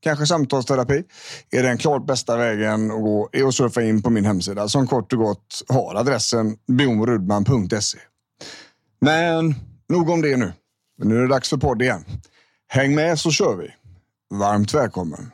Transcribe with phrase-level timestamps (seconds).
[0.00, 1.02] kanske samtalsterapi
[1.50, 4.86] är den klart bästa vägen att gå är att surfa in på min hemsida som
[4.86, 7.98] kort och gott har adressen bjornrudman.se.
[9.00, 9.54] Men
[9.88, 10.52] nog om det nu.
[11.02, 12.04] Nu är det dags för podd igen.
[12.68, 13.68] Häng med så kör vi.
[14.38, 15.30] Varmt välkommen.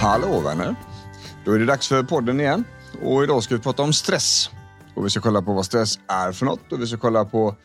[0.00, 0.74] Hallå vänner!
[1.44, 2.64] Då är det dags för podden igen
[3.02, 4.50] och idag ska vi prata om stress.
[4.96, 7.56] Och vi ska kolla på vad stress är för något och vi ska kolla på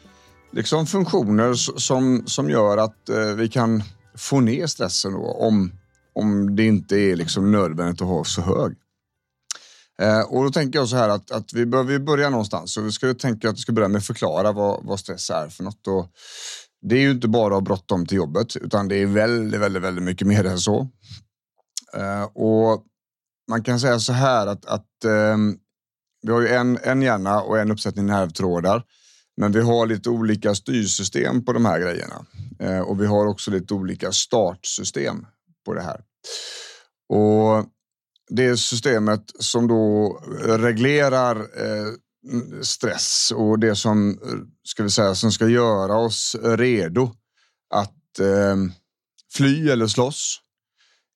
[0.52, 3.84] liksom funktioner som, som gör att eh, vi kan
[4.18, 5.72] få ner stressen då, om,
[6.14, 8.76] om det inte är liksom nödvändigt att ha så hög.
[10.02, 12.92] Eh, och då tänker jag så här att, att vi behöver börja någonstans och vi
[12.92, 15.88] ska tänka att vi ska börja med att förklara vad, vad stress är för något.
[15.88, 16.10] Och
[16.82, 19.84] det är ju inte bara att ha bråttom till jobbet utan det är väldigt, väldigt,
[19.84, 20.88] väldigt mycket mer än så.
[21.98, 22.86] Eh, och
[23.50, 25.58] man kan säga så här att, att ehm,
[26.22, 28.84] vi har ju en, en hjärna och en uppsättning nervtrådar.
[29.38, 32.26] Men vi har lite olika styrsystem på de här grejerna.
[32.60, 35.26] Eh, och vi har också lite olika startsystem
[35.66, 36.02] på det här.
[37.10, 37.66] Och
[38.30, 40.14] det systemet som då
[40.44, 41.88] reglerar eh,
[42.62, 44.20] stress och det som
[44.64, 47.12] ska vi säga som ska göra oss redo
[47.74, 48.56] att eh,
[49.34, 50.42] fly eller slåss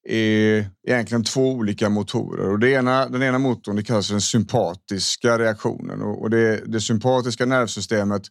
[0.09, 2.49] är egentligen två olika motorer.
[2.49, 6.01] Och det ena, den ena motorn det kallas för den sympatiska reaktionen.
[6.01, 8.23] Och det, det sympatiska nervsystemet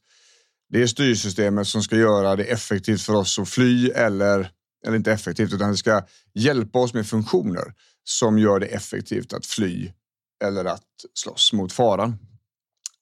[0.73, 4.51] det är styrsystemet som ska göra det effektivt för oss att fly eller,
[4.87, 6.03] eller inte effektivt, utan det ska
[6.35, 9.93] hjälpa oss med funktioner som gör det effektivt att fly
[10.45, 12.19] eller att slåss mot faran.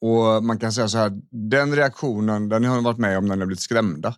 [0.01, 1.13] Och man kan säga så här,
[1.51, 4.15] den reaktionen, den har varit med om när ni har blivit skrämda.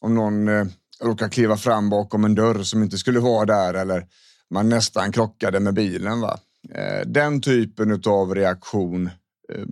[0.00, 0.66] Om någon eh,
[1.02, 4.06] råkade kliva fram bakom en dörr som inte skulle vara där eller
[4.50, 6.20] man nästan krockade med bilen.
[6.20, 6.40] Va?
[6.74, 9.06] Eh, den typen av reaktion
[9.52, 9.64] eh,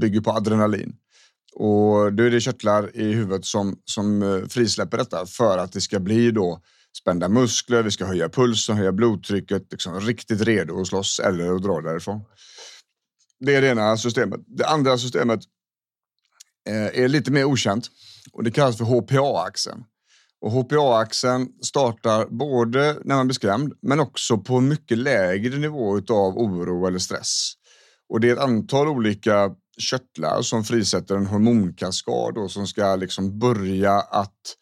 [0.00, 0.96] bygger på adrenalin.
[1.54, 5.80] Och då är det körtlar i huvudet som, som eh, frisläpper detta för att det
[5.80, 6.60] ska bli då
[6.98, 11.62] spända muskler, vi ska höja pulsen, höja blodtrycket, liksom riktigt redo att slåss eller att
[11.62, 12.20] dra därifrån.
[13.40, 14.40] Det är det ena systemet.
[14.46, 15.40] Det andra systemet
[16.92, 17.90] är lite mer okänt
[18.32, 19.84] och det kallas för HPA-axeln.
[20.40, 25.96] Och HPA-axeln startar både när man blir skrämd men också på en mycket lägre nivå
[25.96, 27.52] av oro eller stress.
[28.08, 33.38] Och det är ett antal olika körtlar som frisätter en hormonkaskad och som ska liksom
[33.38, 34.56] börja att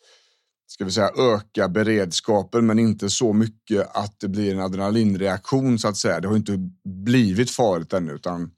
[0.67, 5.89] ska vi säga, öka beredskapen men inte så mycket att det blir en adrenalinreaktion så
[5.89, 6.21] att säga.
[6.21, 6.71] Det har inte
[7.05, 8.51] blivit farligt ännu utan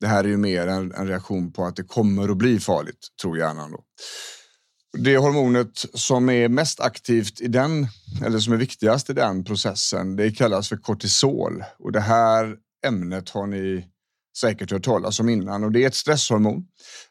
[0.00, 3.08] det här är ju mer en, en reaktion på att det kommer att bli farligt,
[3.22, 3.70] tror hjärnan.
[3.70, 3.84] Då.
[4.98, 7.86] Det hormonet som är mest aktivt i den,
[8.24, 11.64] eller som är viktigast i den processen, det kallas för kortisol.
[11.78, 13.86] Och det här ämnet har ni
[14.38, 16.66] säkert hört talas om innan och det är ett stresshormon.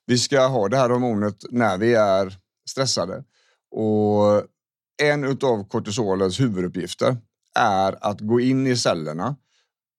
[0.05, 2.37] Vi ska ha det här hormonet när vi är
[2.69, 3.23] stressade
[3.71, 4.43] och
[5.03, 7.17] en av kortisolens huvuduppgifter
[7.59, 9.35] är att gå in i cellerna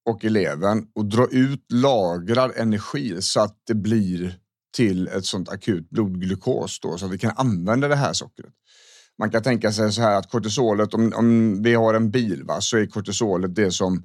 [0.05, 4.39] och i levern och dra ut lagrad energi så att det blir
[4.73, 8.53] till ett sånt akut blodglukos då, så att vi kan använda det här sockret.
[9.19, 12.61] Man kan tänka sig så här att kortisolet, om, om vi har en bil, va,
[12.61, 14.03] så är kortisolet det som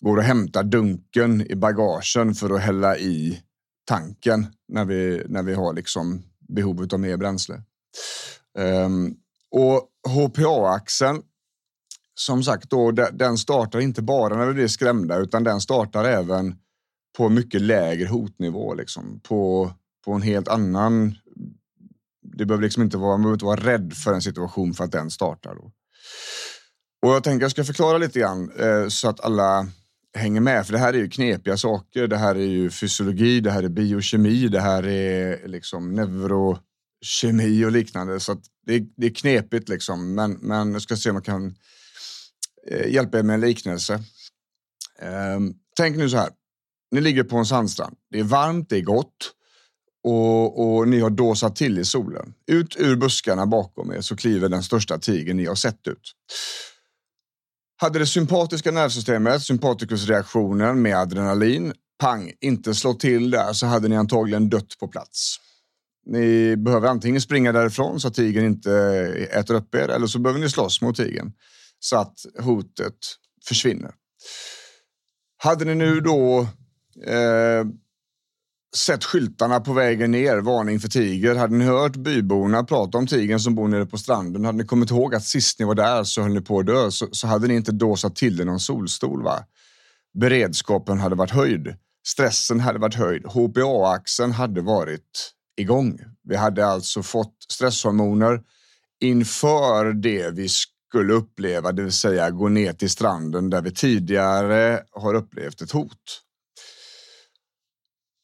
[0.00, 3.42] går att hämta dunken i bagagen för att hälla i
[3.84, 7.62] tanken när vi, när vi har liksom behov av mer bränsle.
[8.58, 9.16] Um,
[9.50, 11.22] och HPA-axeln,
[12.14, 16.54] som sagt, då, den startar inte bara när vi blir skrämda utan den startar även
[17.16, 18.74] på mycket lägre hotnivå.
[18.74, 19.72] Liksom, på
[20.04, 21.14] på en helt annan...
[22.36, 24.92] Det behöver liksom inte vara, man behöver inte vara rädd för en situation för att
[24.92, 25.54] den startar.
[25.54, 25.72] Då.
[27.02, 29.66] Och jag tänker jag ska förklara lite grann eh, så att alla,
[30.14, 30.66] hänger med.
[30.66, 32.06] För det här är ju knepiga saker.
[32.06, 37.72] Det här är ju fysiologi, det här är biokemi, det här är liksom neurokemi och
[37.72, 38.20] liknande.
[38.20, 40.14] Så det är, det, är, knepigt liksom.
[40.14, 41.54] Men, men jag ska se om jag kan
[42.68, 43.94] eh, hjälpa er med en liknelse.
[44.98, 45.40] Eh,
[45.76, 46.30] tänk nu så här.
[46.90, 47.96] Ni ligger på en sandstrand.
[48.10, 49.32] Det är varmt, det är gott
[50.04, 52.34] och, och ni har dåsat till i solen.
[52.46, 56.12] Ut ur buskarna bakom er så kliver den största tigern ni har sett ut.
[57.76, 63.96] Hade det sympatiska nervsystemet, sympatikusreaktionen med adrenalin, pang, inte slått till där så hade ni
[63.96, 65.36] antagligen dött på plats.
[66.06, 68.72] Ni behöver antingen springa därifrån så att tigern inte
[69.30, 71.32] äter upp er eller så behöver ni slåss mot tigern
[71.78, 72.96] så att hotet
[73.48, 73.94] försvinner.
[75.36, 76.40] Hade ni nu då
[77.06, 77.64] eh,
[78.76, 81.34] sett skyltarna på vägen ner, varning för tiger.
[81.34, 84.90] Hade ni hört byborna prata om tigern som bor nere på stranden, hade ni kommit
[84.90, 87.48] ihåg att sist ni var där så höll ni på att dö, så, så hade
[87.48, 89.22] ni inte dåsat till er någon solstol.
[89.22, 89.44] Va?
[90.14, 91.76] Beredskapen hade varit höjd.
[92.06, 93.26] Stressen hade varit höjd.
[93.26, 95.98] HPA-axeln hade varit igång.
[96.28, 98.40] Vi hade alltså fått stresshormoner
[99.00, 104.82] inför det vi skulle uppleva, det vill säga gå ner till stranden där vi tidigare
[104.90, 106.22] har upplevt ett hot.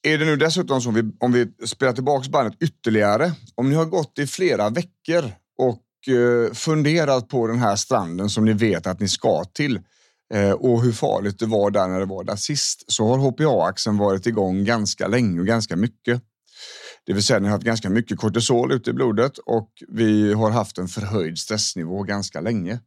[0.08, 3.75] Är det nu dessutom så, om vi, om vi spelar tillbaka bandet ytterligare, om ni
[3.75, 5.25] har gått i flera veckor
[5.58, 9.81] och eh, funderat på den här stranden som ni vet att ni ska till
[10.34, 13.99] eh, och hur farligt det var där när det var där sist, så har HPA-axeln
[13.99, 16.22] varit igång ganska länge och ganska mycket.
[17.06, 20.50] Det vill säga, ni har haft ganska mycket kortisol ute i blodet och vi har
[20.50, 22.81] haft en förhöjd stressnivå ganska länge.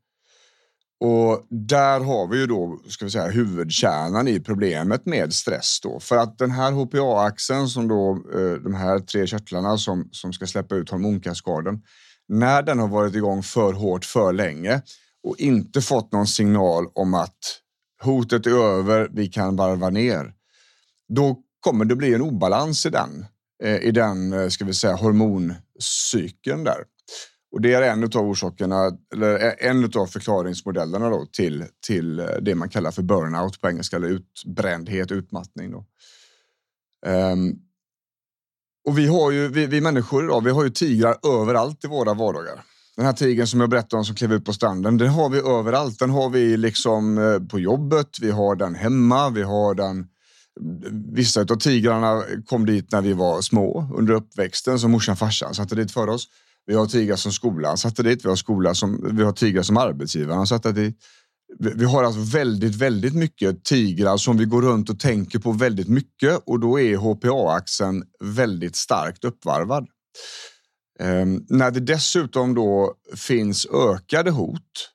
[1.04, 6.00] Och där har vi ju då, ska vi säga, huvudkärnan i problemet med stress då.
[6.00, 10.48] För att den här HPA-axeln som då, eh, de här tre körtlarna som, som ska
[10.48, 11.82] släppa ut hormonkaskaden,
[12.28, 14.82] när den har varit igång för hårt för länge
[15.24, 17.40] och inte fått någon signal om att
[18.04, 20.34] hotet är över, vi kan varva ner.
[21.08, 23.26] Då kommer det bli en obalans i den,
[23.64, 26.84] eh, i den, eh, ska vi säga, hormoncykeln där.
[27.52, 32.56] Och det är en av orsakerna, eller en av förklaringsmodellerna då till, till eh, det
[32.56, 35.72] man kallar för burnout på engelska, eller utbrändhet, utmattning.
[35.72, 35.86] Då.
[37.06, 37.60] Um,
[38.88, 42.14] och vi har ju, vi, vi, människor idag, vi har ju tigrar överallt i våra
[42.14, 42.64] vardagar.
[42.96, 45.40] Den här tigern som jag berättade om som klev ut på stranden, den har vi
[45.40, 46.00] överallt.
[46.00, 50.08] Den har vi liksom eh, på jobbet, vi har den hemma, vi har den
[51.14, 55.54] Vissa av tigrarna kom dit när vi var små under uppväxten som morsan och farsan
[55.54, 56.28] satte dit för oss.
[56.66, 58.26] Vi har tigrar som skolan satte dit.
[58.26, 60.98] Vi har, skola som, vi har tigrar som arbetsgivaren satte dit.
[61.60, 65.88] Vi har alltså väldigt, väldigt mycket tigrar som vi går runt och tänker på väldigt
[65.88, 69.88] mycket och då är HPA-axeln väldigt starkt uppvarvad.
[71.00, 74.90] Ehm, när det dessutom då finns ökade hot,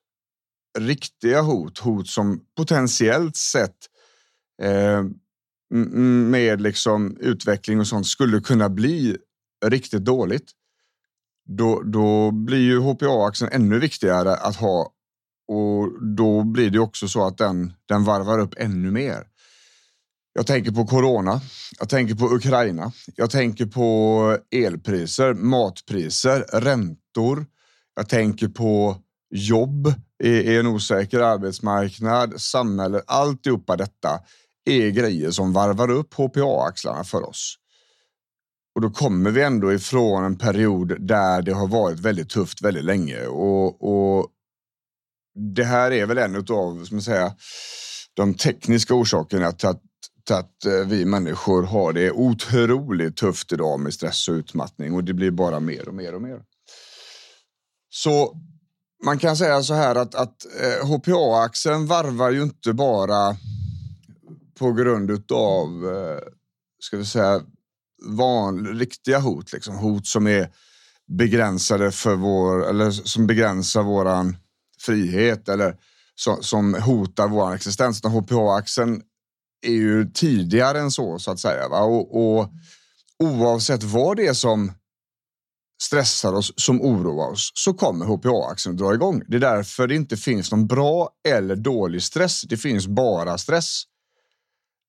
[0.79, 3.77] riktiga hot, hot som potentiellt sett
[4.62, 5.05] eh,
[6.31, 9.17] med liksom utveckling och sånt skulle kunna bli
[9.67, 10.53] riktigt dåligt
[11.47, 14.93] då, då blir ju HPA-axeln ännu viktigare att ha
[15.49, 19.25] och då blir det också så att den, den varvar upp ännu mer.
[20.33, 21.41] Jag tänker på corona.
[21.79, 22.93] Jag tänker på Ukraina.
[23.15, 27.47] Jag tänker på elpriser, matpriser, räntor.
[27.95, 28.97] Jag tänker på
[29.31, 33.03] jobb i en osäker arbetsmarknad, samhälle.
[33.07, 34.21] Alltihopa detta
[34.65, 37.59] är grejer som varvar upp HPA-axlarna för oss.
[38.76, 42.85] Och då kommer vi ändå ifrån en period där det har varit väldigt tufft väldigt
[42.85, 43.26] länge.
[43.26, 44.28] Och, och
[45.54, 47.35] det här är väl en av som säga,
[48.14, 49.83] de tekniska orsakerna till att,
[50.26, 55.04] till att eh, vi människor har det otroligt tufft idag med stress och utmattning och
[55.04, 56.42] det blir bara mer och mer och mer.
[57.88, 58.37] Så
[59.04, 63.37] man kan säga så här att, att eh, HPA-axeln varvar ju inte bara
[64.59, 66.23] på grund av, eh,
[66.80, 67.42] ska vi säga,
[68.03, 69.76] van, riktiga hot, liksom.
[69.76, 70.50] hot som är
[71.09, 74.37] begränsade för vår, eller som begränsar våran
[74.81, 75.76] frihet eller
[76.15, 78.03] som, som hotar vår existens.
[78.03, 79.03] HPA-axeln
[79.62, 81.69] är ju tidigare än så, så att säga.
[81.69, 81.81] Va?
[81.81, 82.50] Och, och
[83.19, 84.73] oavsett vad det är som
[85.83, 89.23] stressar oss, som oroar oss, så kommer HPA-axeln att dra igång.
[89.29, 92.43] Det är därför det inte finns någon bra eller dålig stress.
[92.43, 93.83] Det finns bara stress.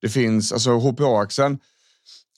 [0.00, 1.58] Det finns alltså HPA-axeln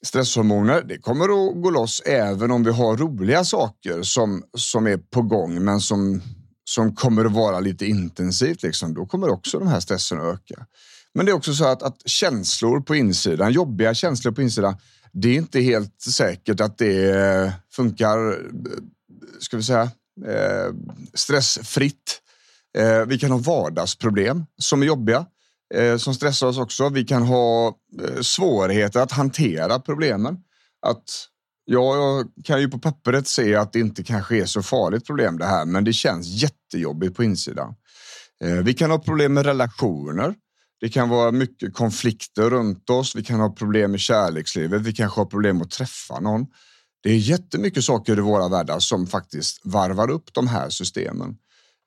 [0.03, 4.97] stresshormoner, det kommer att gå loss även om vi har roliga saker som, som är
[4.97, 6.23] på gång, men som,
[6.65, 8.62] som kommer att vara lite intensivt.
[8.62, 8.95] Liksom.
[8.95, 10.67] Då kommer också de här stressen att öka.
[11.15, 14.77] Men det är också så att, att känslor på insidan, jobbiga känslor på insidan,
[15.12, 18.39] det är inte helt säkert att det funkar,
[19.41, 19.83] ska vi säga,
[20.27, 20.75] eh,
[21.15, 22.21] stressfritt.
[22.79, 25.27] Eh, vi kan ha vardagsproblem som är jobbiga
[25.75, 26.89] eh, som stressar oss också.
[26.89, 27.67] Vi kan ha
[28.03, 30.37] eh, svårigheter att hantera problemen.
[30.87, 31.05] Att
[31.65, 35.39] ja, jag kan ju på pappret se att det inte kanske är så farligt problem
[35.39, 37.75] det här, men det känns jättejobbigt på insidan.
[38.45, 40.35] Eh, vi kan ha problem med relationer.
[40.81, 43.17] Det kan vara mycket konflikter runt oss.
[43.17, 44.83] Vi kan ha problem med kärlekslivet.
[44.83, 46.47] Vi kanske har problem att träffa någon.
[47.03, 51.37] Det är jättemycket saker i våra världar som faktiskt varvar upp de här systemen.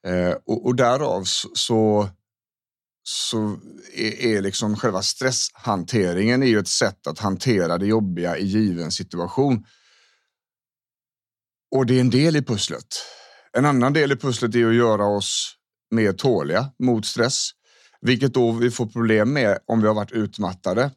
[0.08, 1.24] Eh, och, och därav
[1.54, 2.10] så,
[3.03, 3.60] så
[3.93, 8.91] är, är liksom själva stresshanteringen är ju ett sätt att hantera det jobbiga i given
[8.91, 9.65] situation.
[11.75, 12.88] Och det är en del i pusslet.
[13.57, 15.55] En annan del i pusslet är att göra oss
[15.91, 17.50] mer tåliga mot stress,
[18.01, 20.91] vilket då vi får problem med om vi har varit utmattade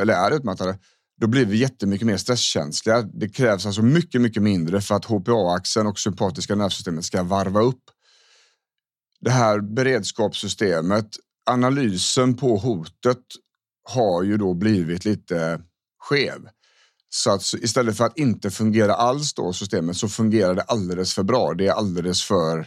[0.00, 0.78] eller är utmattade.
[1.20, 3.02] Då blir vi jättemycket mer stresskänsliga.
[3.02, 7.82] Det krävs alltså mycket, mycket mindre för att HPA-axeln och sympatiska nervsystemet ska varva upp.
[9.24, 11.06] Det här beredskapssystemet,
[11.50, 13.22] analysen på hotet
[13.84, 15.60] har ju då blivit lite
[15.98, 16.48] skev.
[17.08, 21.22] Så att istället för att inte fungera alls då systemet så fungerar det alldeles för
[21.22, 21.54] bra.
[21.54, 22.66] Det är alldeles för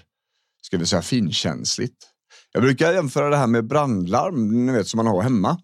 [0.61, 1.97] ska vi säga, finkänsligt.
[2.51, 5.61] Jag brukar jämföra det här med brandlarm, ni vet som man har hemma.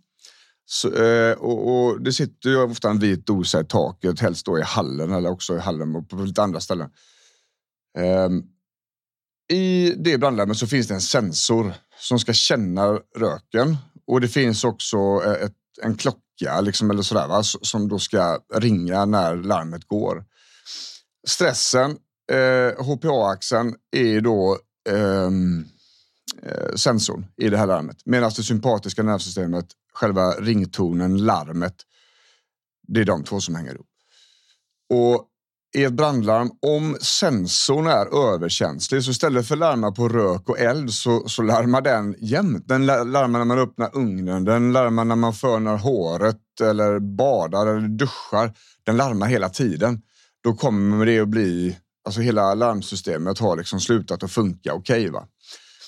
[0.66, 4.60] Så, eh, och, och, Det sitter ju ofta en vit dosa i taket, helst då
[4.60, 6.90] i hallen eller också i hallen och på lite andra ställen.
[7.98, 8.44] Ehm,
[9.50, 14.64] i det brandlarmet så finns det en sensor som ska känna röken och det finns
[14.64, 19.88] också eh, ett, en klocka liksom, eller sådär, va, som då ska ringa när larmet
[19.88, 20.26] går.
[21.28, 21.98] Stressen,
[22.32, 24.58] eh, HPA-axeln, är då
[24.90, 25.66] ehm,
[26.44, 27.98] eh, sensorn i det här larmet.
[28.06, 31.76] Medan det sympatiska nervsystemet, själva ringtonen, larmet,
[32.88, 33.88] det är de två som hänger ihop.
[34.90, 35.28] Och
[35.76, 40.60] i ett brandlarm, om sensorn är överkänslig, så istället för att larma på rök och
[40.60, 42.68] eld så, så larmar den jämt.
[42.68, 47.88] Den larmar när man öppnar ugnen, den larmar när man fönar håret eller badar eller
[47.88, 48.54] duschar.
[48.84, 50.02] Den larmar hela tiden.
[50.44, 55.10] Då kommer det att bli Alltså hela larmsystemet har liksom slutat att funka okej.
[55.10, 55.22] Okay,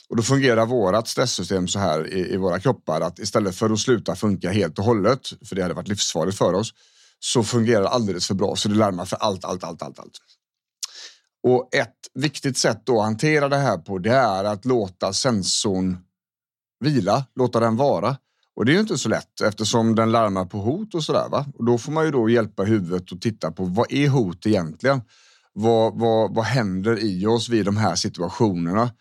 [0.10, 3.80] och då fungerar vårt stresssystem så här i, i, våra kroppar att istället för att
[3.80, 6.74] sluta funka helt och hållet, för det hade varit livsfarligt för oss,
[7.20, 8.56] så fungerar det alldeles för bra.
[8.56, 10.18] Så det larmar för allt, allt, allt, allt, allt.
[11.44, 15.98] Och ett viktigt sätt då att hantera det här på, det är att låta sensorn
[16.80, 18.18] vila, låta den vara.
[18.56, 21.30] Och det är ju inte så lätt eftersom den larmar på hot och sådär.
[21.30, 21.46] Va?
[21.56, 25.02] Och då får man ju då hjälpa huvudet och titta på vad är hot egentligen?
[25.54, 28.92] Vad, vad, vad händer i oss vid de här situationerna?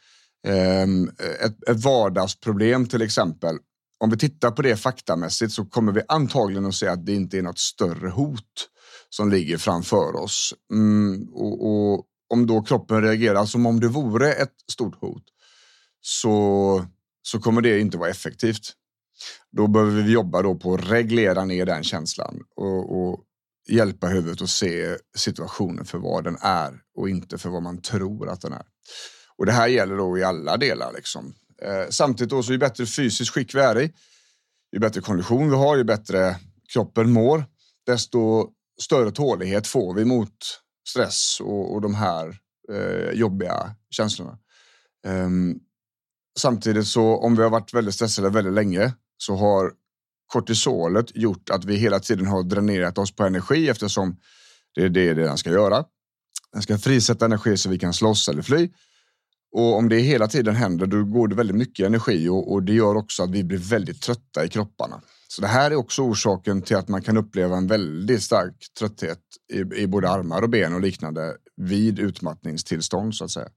[0.47, 1.11] Ehm,
[1.45, 3.59] ett, ett vardagsproblem till exempel.
[3.99, 7.39] Om vi tittar på det faktamässigt så kommer vi antagligen att se att det inte
[7.39, 8.69] är något större hot
[9.11, 10.55] som ligger framför oss.
[10.73, 15.25] Mm, och, och, om då kroppen reagerar som om det vore ett stort hot
[16.01, 16.87] så,
[17.23, 18.73] så kommer det inte vara effektivt.
[19.53, 23.25] Då behöver vi jobba då på att reglera ner den känslan och, och
[23.69, 28.29] hjälpa huvudet att se situationen för vad den är och inte för vad man tror
[28.29, 28.65] att den är.
[29.37, 30.93] Och det här gäller då i alla delar.
[30.93, 31.35] Liksom.
[31.65, 33.93] Eh, samtidigt då, så ju bättre fysiskt skick vi är i,
[34.73, 36.37] ju bättre kondition vi har, ju bättre
[36.73, 37.45] kroppen mår,
[37.87, 38.49] desto
[38.81, 40.35] större tålighet får vi mot
[40.89, 42.39] stress och, och de här
[42.73, 44.39] eh, jobbiga känslorna.
[45.07, 45.61] Um,
[46.39, 49.73] samtidigt så om vi har varit väldigt stressade väldigt länge så har
[50.27, 54.17] kortisolet gjort att vi hela tiden har dränerat oss på energi eftersom
[54.75, 55.85] det är det den ska göra.
[56.53, 58.71] Den ska frisätta energi så vi kan slåss eller fly.
[59.55, 62.73] Och om det hela tiden händer, då går det väldigt mycket energi och, och, det
[62.73, 65.01] gör också att vi blir väldigt trötta i kropparna.
[65.29, 69.19] Så det här är också orsaken till att man kan uppleva en väldigt stark trötthet
[69.53, 73.49] i, i både armar och ben och liknande vid utmattningstillstånd så att säga.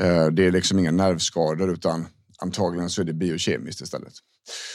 [0.00, 2.06] Eh, det är liksom inga nervskador utan
[2.38, 4.12] antagligen så är det biokemiskt istället.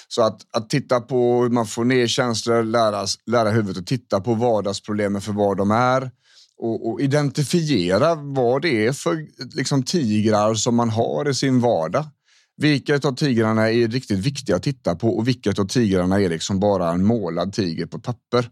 [0.07, 4.21] Så att, att titta på hur man får ner känslor, lära, lära huvudet att titta
[4.21, 6.11] på vardagsproblemen för vad de är
[6.59, 12.05] och, och identifiera vad det är för liksom, tigrar som man har i sin vardag.
[12.57, 16.59] Vilket av tigrarna är riktigt viktiga att titta på och vilket av tigrarna är liksom
[16.59, 18.49] bara en målad tiger på papper.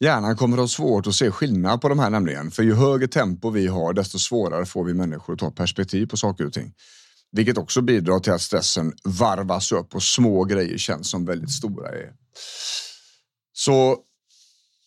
[0.00, 3.08] Hjärnan kommer att ha svårt att se skillnad på de här nämligen, för ju högre
[3.08, 6.72] tempo vi har, desto svårare får vi människor att ta perspektiv på saker och ting.
[7.32, 11.88] Vilket också bidrar till att stressen varvas upp och små grejer känns som väldigt stora.
[11.88, 12.12] Är.
[13.52, 13.96] Så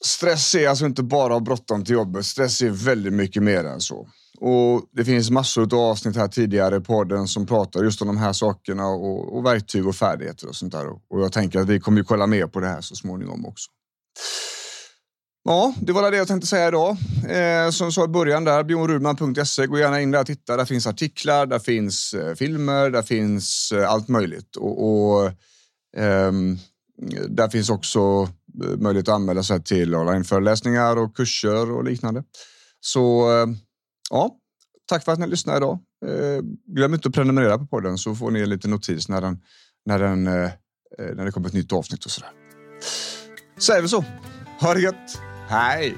[0.05, 2.25] stress är alltså inte bara bråttom till jobbet.
[2.25, 4.07] Stress är väldigt mycket mer än så.
[4.41, 8.17] Och Det finns massor av avsnitt här tidigare i podden som pratar just om de
[8.17, 10.89] här sakerna och, och verktyg och färdigheter och sånt där.
[10.89, 13.69] Och jag tänker att vi kommer ju kolla mer på det här så småningom också.
[15.43, 16.89] Ja, det var det jag tänkte säga idag.
[17.29, 19.65] Eh, som jag sa i början där, bjornrudman.se.
[19.65, 20.57] Gå gärna in där och titta.
[20.57, 24.55] Där finns artiklar, där finns eh, filmer, där finns eh, allt möjligt.
[24.55, 25.31] Och, och
[25.97, 26.57] ehm,
[27.29, 28.29] där finns också
[28.63, 32.23] Eh, möjlighet att anmäla sig till onlineföreläsningar och kurser och liknande.
[32.79, 33.47] Så eh,
[34.09, 34.35] ja,
[34.85, 35.79] tack för att ni lyssnade idag.
[36.05, 39.39] Eh, glöm inte att prenumerera på podden så får ni en liten notis när, den,
[39.85, 42.31] när, den, när det kommer ett nytt avsnitt och sådär.
[43.59, 44.05] Säger vi så.
[44.61, 45.21] Ha det gött!
[45.47, 45.97] Hej!